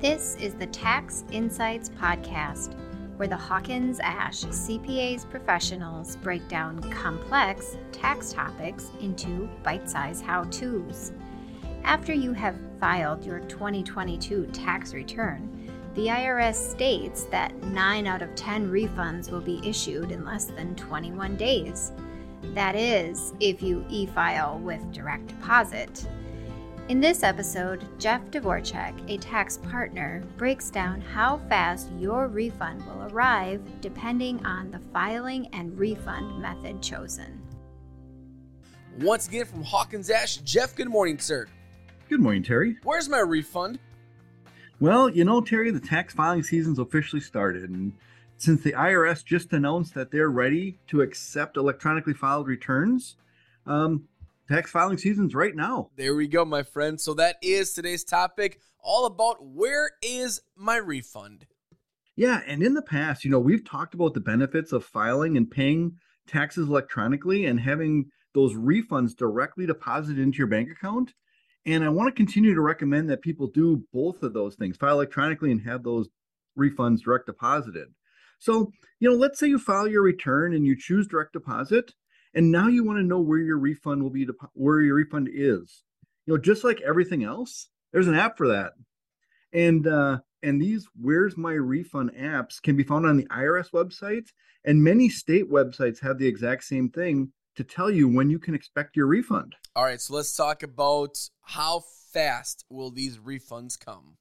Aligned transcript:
This 0.00 0.36
is 0.36 0.54
the 0.54 0.66
Tax 0.68 1.24
Insights 1.32 1.88
Podcast, 1.88 2.76
where 3.16 3.26
the 3.26 3.36
Hawkins 3.36 3.98
Ash 3.98 4.44
CPAs 4.44 5.28
professionals 5.28 6.14
break 6.14 6.46
down 6.46 6.80
complex 6.92 7.76
tax 7.90 8.32
topics 8.32 8.92
into 9.00 9.50
bite 9.64 9.90
sized 9.90 10.22
how 10.22 10.44
to's. 10.44 11.10
After 11.82 12.12
you 12.12 12.32
have 12.32 12.54
filed 12.78 13.24
your 13.24 13.40
2022 13.40 14.46
tax 14.52 14.94
return, 14.94 15.68
the 15.96 16.06
IRS 16.06 16.54
states 16.54 17.24
that 17.32 17.60
9 17.64 18.06
out 18.06 18.22
of 18.22 18.32
10 18.36 18.70
refunds 18.70 19.32
will 19.32 19.40
be 19.40 19.60
issued 19.68 20.12
in 20.12 20.24
less 20.24 20.44
than 20.44 20.76
21 20.76 21.34
days. 21.34 21.90
That 22.54 22.76
is, 22.76 23.32
if 23.40 23.60
you 23.60 23.84
e 23.88 24.06
file 24.06 24.60
with 24.60 24.92
direct 24.92 25.26
deposit. 25.26 26.06
In 26.88 27.00
this 27.02 27.22
episode, 27.22 27.86
Jeff 27.98 28.22
Dvorak, 28.30 28.94
a 29.10 29.18
tax 29.18 29.58
partner, 29.58 30.24
breaks 30.38 30.70
down 30.70 31.02
how 31.02 31.36
fast 31.46 31.90
your 31.98 32.28
refund 32.28 32.82
will 32.86 33.12
arrive 33.12 33.60
depending 33.82 34.44
on 34.46 34.70
the 34.70 34.80
filing 34.90 35.48
and 35.52 35.78
refund 35.78 36.40
method 36.40 36.80
chosen. 36.80 37.42
Once 39.00 39.28
again 39.28 39.44
from 39.44 39.62
Hawkins 39.64 40.08
Ash, 40.08 40.38
Jeff, 40.38 40.74
good 40.74 40.88
morning, 40.88 41.18
sir. 41.18 41.46
Good 42.08 42.20
morning, 42.20 42.42
Terry. 42.42 42.78
Where's 42.84 43.06
my 43.06 43.20
refund? 43.20 43.78
Well, 44.80 45.10
you 45.10 45.26
know, 45.26 45.42
Terry, 45.42 45.70
the 45.70 45.80
tax 45.80 46.14
filing 46.14 46.42
season's 46.42 46.78
officially 46.78 47.20
started. 47.20 47.68
And 47.68 47.92
since 48.38 48.62
the 48.62 48.72
IRS 48.72 49.22
just 49.22 49.52
announced 49.52 49.92
that 49.92 50.10
they're 50.10 50.30
ready 50.30 50.78
to 50.86 51.02
accept 51.02 51.58
electronically 51.58 52.14
filed 52.14 52.46
returns, 52.46 53.16
um, 53.66 54.08
tax 54.48 54.70
filing 54.70 54.98
season's 54.98 55.34
right 55.34 55.54
now. 55.54 55.90
There 55.96 56.14
we 56.14 56.26
go, 56.26 56.44
my 56.44 56.62
friend. 56.62 57.00
So 57.00 57.14
that 57.14 57.36
is 57.42 57.72
today's 57.72 58.04
topic, 58.04 58.60
all 58.80 59.06
about 59.06 59.44
where 59.44 59.92
is 60.02 60.40
my 60.56 60.76
refund? 60.76 61.46
Yeah, 62.16 62.40
and 62.46 62.62
in 62.62 62.74
the 62.74 62.82
past, 62.82 63.24
you 63.24 63.30
know, 63.30 63.38
we've 63.38 63.64
talked 63.64 63.94
about 63.94 64.14
the 64.14 64.20
benefits 64.20 64.72
of 64.72 64.84
filing 64.84 65.36
and 65.36 65.50
paying 65.50 65.98
taxes 66.26 66.68
electronically 66.68 67.46
and 67.46 67.60
having 67.60 68.06
those 68.34 68.54
refunds 68.54 69.16
directly 69.16 69.66
deposited 69.66 70.20
into 70.20 70.38
your 70.38 70.46
bank 70.46 70.70
account. 70.70 71.12
And 71.64 71.84
I 71.84 71.88
want 71.90 72.08
to 72.08 72.16
continue 72.16 72.54
to 72.54 72.60
recommend 72.60 73.10
that 73.10 73.22
people 73.22 73.46
do 73.46 73.84
both 73.92 74.22
of 74.22 74.32
those 74.32 74.54
things, 74.56 74.76
file 74.76 74.94
electronically 74.94 75.52
and 75.52 75.60
have 75.62 75.82
those 75.82 76.08
refunds 76.58 77.02
direct 77.02 77.26
deposited. 77.26 77.88
So, 78.38 78.72
you 79.00 79.10
know, 79.10 79.16
let's 79.16 79.38
say 79.38 79.48
you 79.48 79.58
file 79.58 79.88
your 79.88 80.02
return 80.02 80.54
and 80.54 80.64
you 80.64 80.76
choose 80.76 81.06
direct 81.06 81.32
deposit 81.32 81.92
and 82.34 82.50
now 82.50 82.68
you 82.68 82.84
want 82.84 82.98
to 82.98 83.04
know 83.04 83.20
where 83.20 83.38
your 83.38 83.58
refund 83.58 84.02
will 84.02 84.10
be 84.10 84.26
where 84.54 84.80
your 84.80 84.96
refund 84.96 85.28
is. 85.32 85.84
You 86.26 86.34
know 86.34 86.38
just 86.38 86.64
like 86.64 86.80
everything 86.80 87.24
else 87.24 87.68
there's 87.92 88.08
an 88.08 88.14
app 88.14 88.36
for 88.36 88.48
that. 88.48 88.72
And 89.52 89.86
uh 89.86 90.18
and 90.42 90.60
these 90.60 90.86
where's 91.00 91.36
my 91.36 91.52
refund 91.52 92.12
apps 92.18 92.60
can 92.62 92.76
be 92.76 92.84
found 92.84 93.06
on 93.06 93.16
the 93.16 93.26
irs 93.26 93.70
website 93.70 94.28
and 94.64 94.82
many 94.82 95.08
state 95.08 95.50
websites 95.50 96.00
have 96.00 96.18
the 96.18 96.26
exact 96.26 96.64
same 96.64 96.90
thing 96.90 97.32
to 97.56 97.64
tell 97.64 97.90
you 97.90 98.08
when 98.08 98.30
you 98.30 98.38
can 98.38 98.54
expect 98.54 98.96
your 98.96 99.06
refund. 99.06 99.56
All 99.74 99.84
right 99.84 100.00
so 100.00 100.14
let's 100.14 100.36
talk 100.36 100.62
about 100.62 101.18
how 101.42 101.82
fast 102.12 102.64
will 102.70 102.90
these 102.90 103.18
refunds 103.18 103.78
come? 103.78 104.16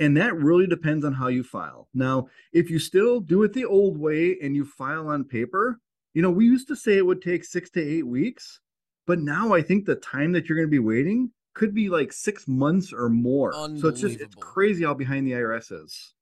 And 0.00 0.16
that 0.16 0.36
really 0.36 0.66
depends 0.66 1.04
on 1.04 1.14
how 1.14 1.26
you 1.26 1.42
file. 1.42 1.88
Now, 1.92 2.28
if 2.52 2.70
you 2.70 2.78
still 2.78 3.18
do 3.18 3.42
it 3.42 3.52
the 3.52 3.64
old 3.64 3.98
way 3.98 4.38
and 4.40 4.54
you 4.54 4.64
file 4.64 5.08
on 5.08 5.24
paper, 5.24 5.80
you 6.14 6.22
know, 6.22 6.30
we 6.30 6.46
used 6.46 6.68
to 6.68 6.76
say 6.76 6.96
it 6.96 7.06
would 7.06 7.22
take 7.22 7.44
six 7.44 7.70
to 7.70 7.80
eight 7.82 8.06
weeks, 8.06 8.60
but 9.06 9.18
now 9.20 9.52
I 9.54 9.62
think 9.62 9.84
the 9.84 9.96
time 9.96 10.32
that 10.32 10.48
you're 10.48 10.56
going 10.56 10.68
to 10.68 10.70
be 10.70 10.78
waiting 10.78 11.30
could 11.54 11.74
be 11.74 11.88
like 11.88 12.12
six 12.12 12.46
months 12.46 12.92
or 12.92 13.08
more. 13.08 13.52
So 13.80 13.88
it's 13.88 14.00
just 14.00 14.20
it's 14.20 14.34
crazy 14.36 14.84
how 14.84 14.94
behind 14.94 15.26
the 15.26 15.32
IRS 15.32 15.72
is. 15.84 16.14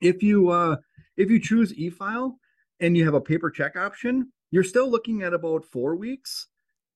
If 0.00 0.22
you 0.22 0.48
uh 0.50 0.76
if 1.16 1.30
you 1.30 1.40
choose 1.40 1.74
e-file 1.74 2.38
and 2.78 2.96
you 2.96 3.04
have 3.04 3.14
a 3.14 3.20
paper 3.20 3.50
check 3.50 3.76
option, 3.76 4.32
you're 4.50 4.64
still 4.64 4.88
looking 4.90 5.22
at 5.22 5.34
about 5.34 5.64
four 5.64 5.96
weeks. 5.96 6.46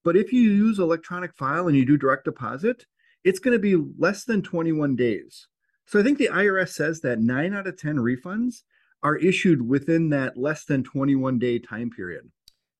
But 0.04 0.16
if 0.16 0.32
you 0.32 0.40
use 0.40 0.78
electronic 0.78 1.34
file 1.34 1.66
and 1.68 1.76
you 1.76 1.84
do 1.84 1.96
direct 1.96 2.24
deposit, 2.24 2.86
it's 3.24 3.38
going 3.38 3.56
to 3.56 3.58
be 3.58 3.76
less 3.98 4.24
than 4.24 4.42
21 4.42 4.96
days. 4.96 5.48
So 5.86 5.98
I 5.98 6.02
think 6.02 6.18
the 6.18 6.28
IRS 6.28 6.70
says 6.70 7.00
that 7.00 7.20
nine 7.20 7.54
out 7.54 7.66
of 7.66 7.78
10 7.78 7.96
refunds 7.96 8.62
are 9.04 9.18
issued 9.18 9.68
within 9.68 10.08
that 10.08 10.36
less 10.36 10.64
than 10.64 10.82
21 10.82 11.38
day 11.38 11.58
time 11.58 11.90
period. 11.90 12.30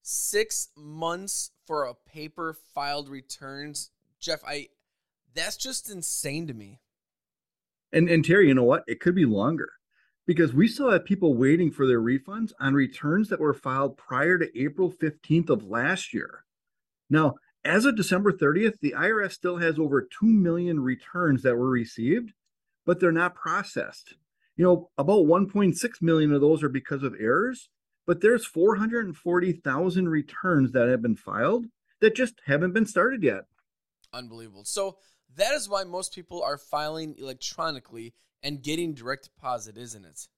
Six 0.03 0.71
months 0.77 1.53
for 1.67 1.85
a 1.85 1.95
paper 1.95 2.57
filed 2.75 3.09
returns. 3.09 3.91
Jeff, 4.19 4.41
I 4.47 4.69
that's 5.35 5.57
just 5.57 5.91
insane 5.91 6.47
to 6.47 6.55
me. 6.55 6.81
And 7.93 8.09
and 8.09 8.25
Terry, 8.25 8.49
you 8.49 8.55
know 8.55 8.65
what? 8.65 8.85
It 8.89 9.01
could 9.01 9.15
be 9.15 9.27
longer 9.27 9.71
because 10.27 10.55
we 10.55 10.67
still 10.67 10.91
have 10.91 11.05
people 11.05 11.35
waiting 11.35 11.71
for 11.71 11.87
their 11.87 12.01
refunds 12.01 12.53
on 12.59 12.73
returns 12.73 13.29
that 13.29 13.41
were 13.41 13.55
filed 13.55 13.99
prior 13.99 14.39
to 14.39 14.59
April 14.59 14.91
15th 14.91 15.51
of 15.51 15.65
last 15.65 16.15
year. 16.15 16.45
Now, 17.11 17.35
as 17.63 17.85
of 17.85 17.97
December 17.97 18.33
30th, 18.33 18.81
the 18.81 18.95
IRS 18.97 19.33
still 19.33 19.59
has 19.59 19.79
over 19.79 20.01
2 20.03 20.27
million 20.27 20.81
returns 20.81 21.43
that 21.43 21.57
were 21.57 21.69
received, 21.69 22.33
but 22.87 23.01
they're 23.01 23.13
not 23.13 23.35
processed 23.35 24.15
you 24.57 24.65
know, 24.65 24.91
about 24.99 25.27
1.6 25.27 26.03
million 26.03 26.33
of 26.33 26.41
those 26.41 26.63
are 26.63 26.69
because 26.69 27.03
of 27.03 27.15
errors, 27.19 27.69
but 28.07 28.21
there's 28.21 28.45
440,000 28.47 30.09
returns 30.09 30.73
that 30.73 30.89
have 30.89 31.03
been 31.03 31.17
filed 31.17 31.67
that 32.01 32.15
just 32.15 32.35
haven't 32.47 32.73
been 32.73 32.87
started 32.87 33.23
yet. 33.23 33.45
Unbelievable. 34.13 34.65
So 34.65 34.99
that 35.37 35.55
is 35.55 35.69
why 35.69 35.85
most 35.85 36.15
people 36.15 36.43
are 36.43 36.59
filing 36.59 37.15
electronically 37.19 38.15
and 38.43 38.63
getting 38.63 38.95
direct 38.95 39.25
deposit, 39.25 39.77
isn't 39.77 40.05
it? 40.05 40.29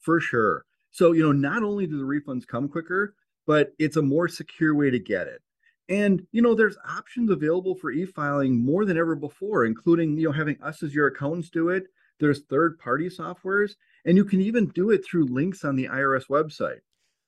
For 0.00 0.18
sure. 0.18 0.64
So, 0.90 1.12
you 1.12 1.22
know, 1.22 1.32
not 1.32 1.62
only 1.62 1.86
do 1.86 1.98
the 1.98 2.04
refunds 2.04 2.46
come 2.46 2.68
quicker, 2.68 3.14
but 3.46 3.72
it's 3.78 3.96
a 3.96 4.02
more 4.02 4.28
secure 4.28 4.74
way 4.74 4.90
to 4.90 4.98
get 4.98 5.26
it. 5.26 5.42
And, 5.88 6.26
you 6.32 6.42
know, 6.42 6.54
there's 6.54 6.76
options 6.88 7.30
available 7.30 7.74
for 7.74 7.90
e-filing 7.90 8.64
more 8.64 8.84
than 8.84 8.96
ever 8.96 9.14
before, 9.14 9.64
including, 9.64 10.16
you 10.16 10.28
know, 10.28 10.32
having 10.32 10.60
us 10.62 10.82
as 10.82 10.94
your 10.94 11.08
accountants 11.08 11.50
do 11.50 11.68
it, 11.68 11.88
there's 12.22 12.42
third 12.42 12.78
party 12.78 13.08
softwares, 13.08 13.72
and 14.04 14.16
you 14.16 14.24
can 14.24 14.40
even 14.40 14.68
do 14.68 14.90
it 14.90 15.04
through 15.04 15.26
links 15.26 15.64
on 15.64 15.74
the 15.74 15.88
IRS 15.88 16.28
website. 16.28 16.80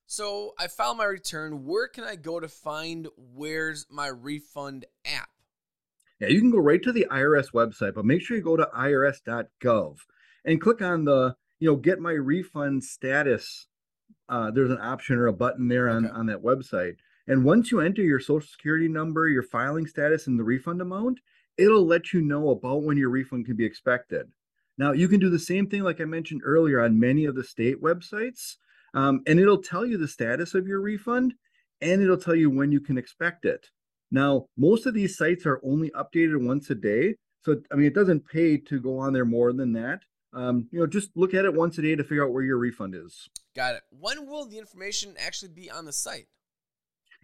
So 0.06 0.52
I 0.58 0.68
filed 0.68 0.98
my 0.98 1.04
return. 1.04 1.64
Where 1.64 1.88
can 1.88 2.04
I 2.04 2.14
go 2.14 2.38
to 2.38 2.48
find 2.48 3.08
where's 3.16 3.86
my 3.90 4.06
refund 4.06 4.86
app? 5.04 5.30
Yeah, 6.20 6.28
you 6.28 6.40
can 6.40 6.52
go 6.52 6.58
right 6.58 6.82
to 6.82 6.92
the 6.92 7.06
IRS 7.10 7.52
website, 7.52 7.94
but 7.94 8.04
make 8.04 8.22
sure 8.22 8.36
you 8.36 8.42
go 8.42 8.56
to 8.56 8.68
irs.gov 8.76 9.96
and 10.44 10.60
click 10.60 10.80
on 10.80 11.04
the, 11.04 11.34
you 11.58 11.68
know, 11.68 11.76
get 11.76 11.98
my 11.98 12.12
refund 12.12 12.84
status. 12.84 13.66
Uh, 14.28 14.52
there's 14.52 14.70
an 14.70 14.78
option 14.80 15.16
or 15.16 15.26
a 15.26 15.32
button 15.32 15.66
there 15.66 15.88
on, 15.88 16.06
okay. 16.06 16.14
on 16.14 16.26
that 16.26 16.42
website. 16.42 16.96
And 17.26 17.44
once 17.44 17.72
you 17.72 17.80
enter 17.80 18.02
your 18.02 18.20
social 18.20 18.48
security 18.48 18.86
number, 18.86 19.28
your 19.28 19.42
filing 19.42 19.86
status, 19.88 20.28
and 20.28 20.38
the 20.38 20.44
refund 20.44 20.80
amount, 20.80 21.18
it'll 21.58 21.86
let 21.86 22.12
you 22.12 22.20
know 22.20 22.50
about 22.50 22.84
when 22.84 22.96
your 22.96 23.10
refund 23.10 23.46
can 23.46 23.56
be 23.56 23.64
expected. 23.64 24.30
Now, 24.76 24.92
you 24.92 25.08
can 25.08 25.20
do 25.20 25.30
the 25.30 25.38
same 25.38 25.68
thing, 25.68 25.82
like 25.82 26.00
I 26.00 26.04
mentioned 26.04 26.42
earlier, 26.44 26.80
on 26.80 26.98
many 26.98 27.24
of 27.26 27.34
the 27.34 27.44
state 27.44 27.80
websites, 27.80 28.56
um, 28.94 29.20
and 29.26 29.38
it'll 29.38 29.62
tell 29.62 29.86
you 29.86 29.98
the 29.98 30.08
status 30.08 30.54
of 30.54 30.66
your 30.66 30.80
refund 30.80 31.34
and 31.80 32.02
it'll 32.02 32.16
tell 32.16 32.34
you 32.34 32.50
when 32.50 32.72
you 32.72 32.80
can 32.80 32.96
expect 32.96 33.44
it. 33.44 33.66
Now, 34.10 34.46
most 34.56 34.86
of 34.86 34.94
these 34.94 35.16
sites 35.16 35.44
are 35.46 35.60
only 35.64 35.90
updated 35.90 36.44
once 36.46 36.70
a 36.70 36.74
day. 36.74 37.16
So, 37.44 37.60
I 37.72 37.76
mean, 37.76 37.86
it 37.86 37.94
doesn't 37.94 38.26
pay 38.26 38.56
to 38.58 38.80
go 38.80 38.98
on 38.98 39.12
there 39.12 39.24
more 39.24 39.52
than 39.52 39.72
that. 39.72 40.00
Um, 40.32 40.68
you 40.72 40.80
know, 40.80 40.86
just 40.86 41.10
look 41.14 41.34
at 41.34 41.44
it 41.44 41.54
once 41.54 41.78
a 41.78 41.82
day 41.82 41.94
to 41.94 42.02
figure 42.02 42.24
out 42.24 42.32
where 42.32 42.42
your 42.42 42.58
refund 42.58 42.94
is. 42.94 43.28
Got 43.54 43.76
it. 43.76 43.82
When 43.90 44.26
will 44.26 44.46
the 44.46 44.58
information 44.58 45.14
actually 45.18 45.52
be 45.52 45.70
on 45.70 45.84
the 45.84 45.92
site? 45.92 46.26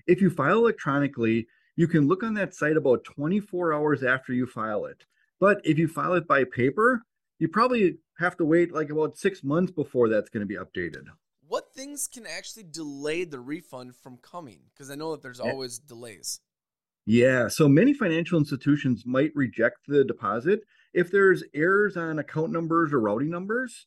If 0.07 0.21
you 0.21 0.31
file 0.31 0.59
electronically, 0.59 1.47
you 1.77 1.89
can 1.89 2.07
look 2.07 2.23
on 2.23 2.35
that 2.35 2.55
site 2.55 2.77
about 2.77 3.05
24 3.05 3.73
hours 3.73 4.03
after 4.03 4.33
you 4.33 4.47
file 4.47 4.85
it. 4.85 5.05
But 5.41 5.61
if 5.65 5.79
you 5.79 5.89
file 5.89 6.15
it 6.15 6.29
by 6.29 6.45
paper, 6.45 7.03
you 7.41 7.49
probably 7.49 7.97
have 8.19 8.37
to 8.37 8.45
wait 8.45 8.73
like 8.73 8.91
about 8.91 9.19
six 9.19 9.43
months 9.43 9.73
before 9.73 10.09
that's 10.09 10.29
going 10.29 10.47
to 10.47 10.47
be 10.47 10.57
updated. 10.57 11.07
What 11.49 11.73
things 11.75 12.07
can 12.07 12.27
actually 12.27 12.65
delay 12.71 13.25
the 13.25 13.41
refund 13.41 13.97
from 13.97 14.19
coming? 14.19 14.61
Because 14.73 14.91
I 14.91 14.95
know 14.95 15.11
that 15.13 15.23
there's 15.23 15.41
always 15.41 15.79
delays. 15.79 16.41
Yeah, 17.07 17.49
so 17.49 17.67
many 17.67 17.93
financial 17.93 18.39
institutions 18.39 19.05
might 19.05 19.33
reject 19.35 19.79
the 19.89 20.05
deposit 20.05 20.61
if 20.95 21.11
there's 21.11 21.43
errors 21.55 21.97
on 21.97 22.21
account 22.21 22.53
numbers 22.53 22.93
or 22.93 23.01
routing 23.01 23.31
numbers. 23.31 23.87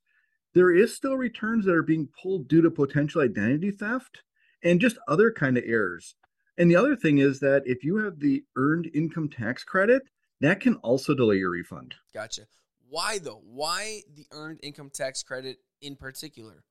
There 0.53 0.75
is 0.75 0.95
still 0.95 1.15
returns 1.15 1.65
that 1.65 1.75
are 1.75 1.83
being 1.83 2.09
pulled 2.21 2.47
due 2.47 2.61
to 2.61 2.71
potential 2.71 3.21
identity 3.21 3.71
theft 3.71 4.23
and 4.63 4.81
just 4.81 4.97
other 5.07 5.31
kind 5.31 5.57
of 5.57 5.63
errors. 5.65 6.15
And 6.57 6.69
the 6.69 6.75
other 6.75 6.95
thing 6.95 7.19
is 7.19 7.39
that 7.39 7.63
if 7.65 7.83
you 7.83 7.97
have 7.97 8.19
the 8.19 8.43
earned 8.55 8.89
income 8.93 9.29
tax 9.29 9.63
credit, 9.63 10.03
that 10.41 10.59
can 10.59 10.75
also 10.77 11.15
delay 11.15 11.37
your 11.37 11.51
refund. 11.51 11.95
Gotcha. 12.13 12.43
Why 12.93 13.17
though? 13.17 13.41
Why 13.43 14.01
the 14.15 14.27
earned 14.31 14.59
income 14.61 14.91
tax 14.93 15.23
credit 15.23 15.57
in 15.81 15.95
particular? 15.95 16.63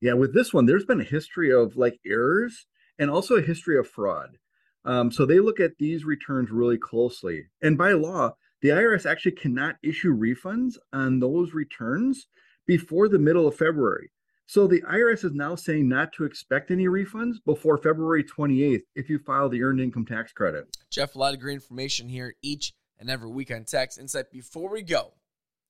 Yeah, 0.00 0.12
with 0.12 0.32
this 0.32 0.54
one, 0.54 0.66
there's 0.66 0.84
been 0.84 1.00
a 1.00 1.04
history 1.04 1.52
of 1.52 1.76
like 1.76 1.98
errors 2.06 2.66
and 3.00 3.10
also 3.10 3.34
a 3.34 3.42
history 3.42 3.76
of 3.76 3.88
fraud. 3.88 4.38
Um, 4.84 5.10
so 5.10 5.26
they 5.26 5.40
look 5.40 5.58
at 5.58 5.72
these 5.80 6.04
returns 6.04 6.52
really 6.52 6.78
closely. 6.78 7.46
And 7.60 7.76
by 7.76 7.94
law, 7.94 8.34
the 8.62 8.68
IRS 8.68 9.10
actually 9.10 9.32
cannot 9.32 9.74
issue 9.82 10.16
refunds 10.16 10.74
on 10.92 11.18
those 11.18 11.52
returns 11.52 12.28
before 12.64 13.08
the 13.08 13.18
middle 13.18 13.48
of 13.48 13.56
February. 13.56 14.12
So 14.46 14.68
the 14.68 14.82
IRS 14.82 15.24
is 15.24 15.32
now 15.32 15.56
saying 15.56 15.88
not 15.88 16.12
to 16.12 16.24
expect 16.26 16.70
any 16.70 16.86
refunds 16.86 17.38
before 17.44 17.76
February 17.76 18.22
28th 18.22 18.82
if 18.94 19.10
you 19.10 19.18
file 19.18 19.48
the 19.48 19.64
earned 19.64 19.80
income 19.80 20.06
tax 20.06 20.32
credit. 20.32 20.68
Jeff, 20.92 21.16
a 21.16 21.18
lot 21.18 21.34
of 21.34 21.40
great 21.40 21.54
information 21.54 22.08
here 22.08 22.36
each 22.40 22.72
and 22.98 23.10
every 23.10 23.30
week 23.30 23.50
on 23.50 23.64
Tax 23.64 23.98
Insight. 23.98 24.30
Before 24.30 24.70
we 24.70 24.82
go, 24.82 25.12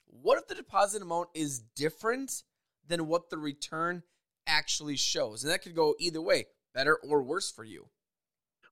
what 0.06 0.38
if 0.38 0.48
the 0.48 0.54
deposit 0.54 1.02
amount 1.02 1.28
is 1.34 1.60
different 1.76 2.42
than 2.86 3.06
what 3.06 3.30
the 3.30 3.38
return 3.38 4.02
actually 4.46 4.96
shows? 4.96 5.44
And 5.44 5.52
that 5.52 5.62
could 5.62 5.74
go 5.74 5.94
either 5.98 6.22
way, 6.22 6.46
better 6.74 6.96
or 6.96 7.22
worse 7.22 7.50
for 7.50 7.64
you. 7.64 7.88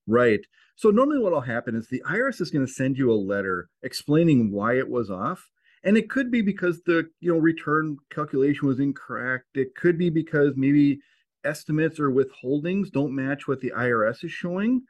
Right. 0.06 0.40
So 0.76 0.90
normally 0.90 1.18
what 1.18 1.32
will 1.32 1.40
happen 1.40 1.74
is 1.74 1.88
the 1.88 2.02
IRS 2.08 2.40
is 2.40 2.50
going 2.50 2.66
to 2.66 2.72
send 2.72 2.96
you 2.96 3.10
a 3.10 3.14
letter 3.14 3.68
explaining 3.82 4.52
why 4.52 4.78
it 4.78 4.88
was 4.88 5.10
off 5.10 5.50
and 5.86 5.96
it 5.96 6.10
could 6.10 6.30
be 6.30 6.42
because 6.42 6.82
the 6.82 7.08
you 7.20 7.32
know 7.32 7.38
return 7.38 7.96
calculation 8.10 8.66
was 8.66 8.80
incorrect 8.80 9.46
it 9.54 9.74
could 9.74 9.96
be 9.96 10.10
because 10.10 10.52
maybe 10.56 10.98
estimates 11.44 11.98
or 11.98 12.10
withholdings 12.10 12.90
don't 12.90 13.14
match 13.14 13.46
what 13.46 13.60
the 13.60 13.72
irs 13.76 14.24
is 14.24 14.32
showing 14.32 14.82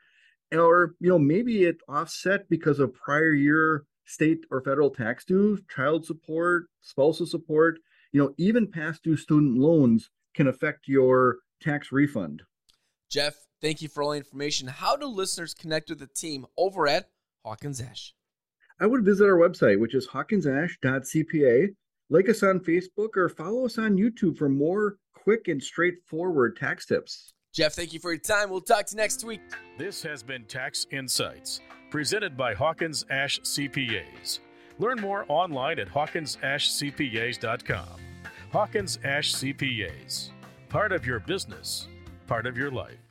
or 0.53 0.95
you 1.01 1.09
know 1.09 1.19
maybe 1.19 1.65
it 1.65 1.77
offset 1.89 2.49
because 2.49 2.79
of 2.79 2.95
prior 2.95 3.33
year 3.33 3.85
state 4.05 4.45
or 4.51 4.61
federal 4.61 4.91
tax 4.91 5.25
dues 5.25 5.61
child 5.75 6.05
support 6.05 6.67
spousal 6.81 7.27
support 7.27 7.79
you 8.13 8.21
know 8.21 8.33
even 8.39 8.71
past 8.71 9.03
due 9.03 9.17
student 9.17 9.59
loans 9.59 10.11
can 10.35 10.47
affect 10.47 10.87
your 10.87 11.39
tax 11.61 11.91
refund 11.91 12.43
jeff 13.11 13.35
thank 13.61 13.83
you 13.83 13.89
for 13.89 14.03
all 14.03 14.11
the 14.11 14.19
information 14.19 14.69
how 14.69 14.97
do 14.97 15.07
listeners 15.07 15.55
connect 15.55 15.91
with 15.91 15.99
the 15.99 16.07
team 16.07 16.47
over 16.57 16.87
at 16.87 17.09
hawkins 17.45 17.81
ash 17.81 18.15
I 18.79 18.87
would 18.87 19.05
visit 19.05 19.25
our 19.25 19.39
website, 19.39 19.81
which 19.81 19.95
is 19.95 20.07
hawkinsash.cpa. 20.07 21.69
Like 22.11 22.29
us 22.29 22.43
on 22.43 22.61
Facebook 22.61 23.17
or 23.17 23.29
follow 23.29 23.65
us 23.65 23.79
on 23.79 23.97
YouTube 23.97 24.37
for 24.37 24.49
more 24.49 24.99
quick 25.15 25.49
and 25.49 25.63
straightforward 25.63 26.57
tax 26.57 26.87
tips. 26.87 27.33
Jeff, 27.57 27.73
thank 27.73 27.93
you 27.95 28.01
for 28.01 28.13
your 28.13 28.21
time. 28.21 28.51
We'll 28.51 28.61
talk 28.61 28.85
to 28.85 28.95
you 28.95 28.99
next 28.99 29.25
week. 29.25 29.41
This 29.79 30.03
has 30.03 30.23
been 30.23 30.45
Tax 30.45 30.87
Insights, 30.91 31.63
presented 31.91 32.37
by 32.37 32.53
Hawkins 32.53 33.07
Ash 33.09 33.41
CPAs. 33.41 34.41
Learn 34.79 35.01
more 35.01 35.25
online 35.29 35.79
at 35.79 35.89
hawkinsashcpas.com. 35.89 38.01
Hawkins 38.53 38.99
Ash 39.05 39.35
CPAs, 39.35 40.33
part 40.69 40.93
of 40.93 41.07
your 41.07 41.19
business, 41.19 41.89
part 42.27 42.47
of 42.47 42.59
your 42.59 42.71
life. 42.71 43.06